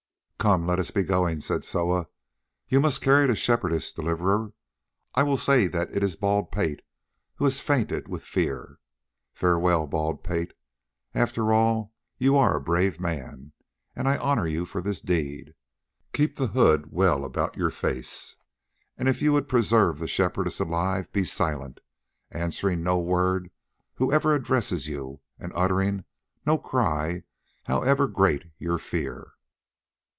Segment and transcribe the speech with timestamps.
[0.41, 2.07] "Come, let us be going," said Soa.
[2.67, 4.53] "You must carry the Shepherdess, Deliverer;
[5.13, 6.81] I will say that it is Bald pate
[7.35, 8.79] who has fainted with fear.
[9.35, 10.53] Farewell, Bald pate;
[11.13, 13.51] after all you are a brave man,
[13.95, 15.53] and I honour you for this deed.
[16.11, 18.35] Keep the hood well about your face,
[18.97, 21.81] and if you would preserve the Shepherdess alive, be silent,
[22.31, 23.51] answering no word
[23.93, 26.03] whoever addresses you, and uttering
[26.47, 27.21] no cry
[27.65, 29.33] however great your fear."